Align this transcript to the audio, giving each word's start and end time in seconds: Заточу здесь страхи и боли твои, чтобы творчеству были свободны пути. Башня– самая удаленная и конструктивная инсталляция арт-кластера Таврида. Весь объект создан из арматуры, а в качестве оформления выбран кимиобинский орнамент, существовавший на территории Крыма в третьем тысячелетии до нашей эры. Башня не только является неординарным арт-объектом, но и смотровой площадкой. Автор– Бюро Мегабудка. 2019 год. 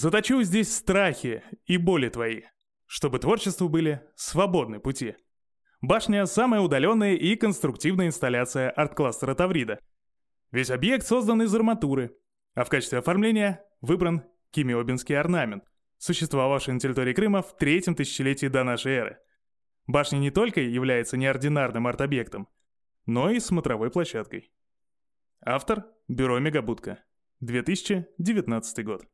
Заточу 0.00 0.40
здесь 0.44 0.72
страхи 0.72 1.42
и 1.66 1.76
боли 1.76 2.08
твои, 2.08 2.42
чтобы 2.86 3.18
творчеству 3.18 3.68
были 3.68 4.00
свободны 4.14 4.78
пути. 4.78 5.16
Башня– 5.80 6.24
самая 6.26 6.60
удаленная 6.60 7.14
и 7.14 7.34
конструктивная 7.34 8.06
инсталляция 8.06 8.70
арт-кластера 8.70 9.34
Таврида. 9.34 9.80
Весь 10.52 10.70
объект 10.70 11.04
создан 11.04 11.42
из 11.42 11.52
арматуры, 11.52 12.16
а 12.54 12.62
в 12.62 12.68
качестве 12.68 13.00
оформления 13.00 13.60
выбран 13.80 14.22
кимиобинский 14.52 15.18
орнамент, 15.18 15.64
существовавший 15.96 16.74
на 16.74 16.78
территории 16.78 17.12
Крыма 17.12 17.42
в 17.42 17.56
третьем 17.56 17.96
тысячелетии 17.96 18.46
до 18.46 18.62
нашей 18.62 18.92
эры. 18.92 19.18
Башня 19.88 20.18
не 20.18 20.30
только 20.30 20.60
является 20.60 21.16
неординарным 21.16 21.88
арт-объектом, 21.88 22.46
но 23.06 23.32
и 23.32 23.40
смотровой 23.40 23.90
площадкой. 23.90 24.52
Автор– 25.44 25.86
Бюро 26.06 26.38
Мегабудка. 26.38 27.00
2019 27.40 28.84
год. 28.84 29.04